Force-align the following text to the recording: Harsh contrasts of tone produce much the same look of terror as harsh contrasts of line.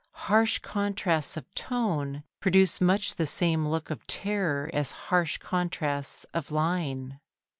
Harsh 0.25 0.57
contrasts 0.57 1.37
of 1.37 1.45
tone 1.53 2.23
produce 2.39 2.81
much 2.81 3.13
the 3.13 3.27
same 3.27 3.67
look 3.67 3.91
of 3.91 4.07
terror 4.07 4.67
as 4.73 4.91
harsh 4.91 5.37
contrasts 5.37 6.23
of 6.33 6.49
line. 6.49 7.19